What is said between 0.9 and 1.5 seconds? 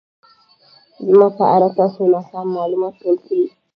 زما په